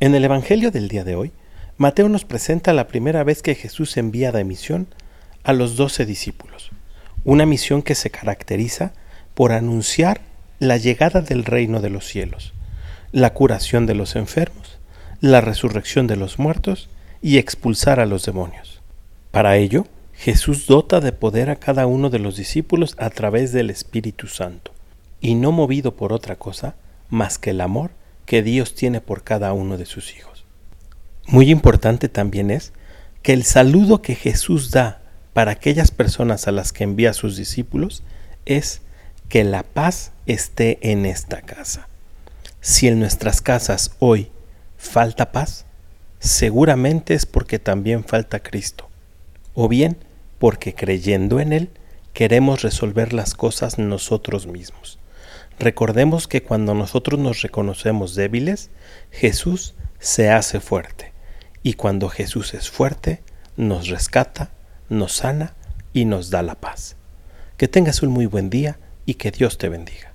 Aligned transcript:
En 0.00 0.14
el 0.14 0.24
Evangelio 0.24 0.72
del 0.72 0.88
día 0.88 1.04
de 1.04 1.14
hoy, 1.14 1.30
Mateo 1.76 2.08
nos 2.08 2.24
presenta 2.24 2.72
la 2.72 2.88
primera 2.88 3.22
vez 3.22 3.42
que 3.42 3.54
Jesús 3.54 3.96
envía 3.96 4.32
de 4.32 4.42
misión 4.42 4.88
a 5.44 5.52
los 5.52 5.76
doce 5.76 6.04
discípulos, 6.04 6.70
una 7.24 7.46
misión 7.46 7.80
que 7.80 7.94
se 7.94 8.10
caracteriza 8.10 8.92
por 9.34 9.52
anunciar 9.52 10.20
la 10.58 10.78
llegada 10.78 11.20
del 11.20 11.44
reino 11.44 11.80
de 11.80 11.90
los 11.90 12.06
cielos, 12.06 12.54
la 13.12 13.34
curación 13.34 13.86
de 13.86 13.94
los 13.94 14.16
enfermos, 14.16 14.78
la 15.20 15.40
resurrección 15.40 16.08
de 16.08 16.16
los 16.16 16.40
muertos 16.40 16.90
y 17.22 17.38
expulsar 17.38 18.00
a 18.00 18.06
los 18.06 18.26
demonios. 18.26 18.82
Para 19.30 19.56
ello, 19.56 19.86
Jesús 20.12 20.66
dota 20.66 21.00
de 21.00 21.12
poder 21.12 21.50
a 21.50 21.56
cada 21.56 21.86
uno 21.86 22.10
de 22.10 22.18
los 22.18 22.36
discípulos 22.36 22.96
a 22.98 23.10
través 23.10 23.52
del 23.52 23.70
Espíritu 23.70 24.26
Santo, 24.26 24.72
y 25.20 25.36
no 25.36 25.52
movido 25.52 25.94
por 25.94 26.12
otra 26.12 26.34
cosa 26.34 26.74
más 27.10 27.38
que 27.38 27.50
el 27.50 27.60
amor 27.60 27.92
que 28.26 28.42
Dios 28.42 28.74
tiene 28.74 29.00
por 29.00 29.22
cada 29.22 29.52
uno 29.52 29.76
de 29.76 29.86
sus 29.86 30.16
hijos. 30.16 30.44
Muy 31.26 31.50
importante 31.50 32.08
también 32.08 32.50
es 32.50 32.72
que 33.22 33.32
el 33.32 33.44
saludo 33.44 34.02
que 34.02 34.14
Jesús 34.14 34.70
da 34.70 35.00
para 35.32 35.52
aquellas 35.52 35.90
personas 35.90 36.46
a 36.46 36.52
las 36.52 36.72
que 36.72 36.84
envía 36.84 37.10
a 37.10 37.14
sus 37.14 37.36
discípulos 37.36 38.02
es 38.44 38.82
que 39.28 39.44
la 39.44 39.62
paz 39.62 40.12
esté 40.26 40.78
en 40.90 41.06
esta 41.06 41.42
casa. 41.42 41.88
Si 42.60 42.88
en 42.88 43.00
nuestras 43.00 43.40
casas 43.40 43.92
hoy 43.98 44.30
falta 44.76 45.32
paz, 45.32 45.64
seguramente 46.18 47.14
es 47.14 47.26
porque 47.26 47.58
también 47.58 48.04
falta 48.04 48.40
Cristo, 48.40 48.88
o 49.54 49.68
bien 49.68 49.98
porque 50.38 50.74
creyendo 50.74 51.40
en 51.40 51.52
Él 51.52 51.70
queremos 52.12 52.62
resolver 52.62 53.12
las 53.12 53.34
cosas 53.34 53.78
nosotros 53.78 54.46
mismos. 54.46 54.98
Recordemos 55.58 56.26
que 56.28 56.42
cuando 56.42 56.74
nosotros 56.74 57.20
nos 57.20 57.42
reconocemos 57.42 58.14
débiles, 58.14 58.70
Jesús 59.10 59.74
se 59.98 60.30
hace 60.30 60.60
fuerte. 60.60 61.12
Y 61.62 61.74
cuando 61.74 62.08
Jesús 62.08 62.54
es 62.54 62.70
fuerte, 62.70 63.22
nos 63.56 63.88
rescata, 63.88 64.50
nos 64.88 65.12
sana 65.12 65.54
y 65.92 66.04
nos 66.04 66.30
da 66.30 66.42
la 66.42 66.56
paz. 66.56 66.96
Que 67.56 67.68
tengas 67.68 68.02
un 68.02 68.10
muy 68.10 68.26
buen 68.26 68.50
día 68.50 68.78
y 69.06 69.14
que 69.14 69.30
Dios 69.30 69.58
te 69.58 69.68
bendiga. 69.68 70.13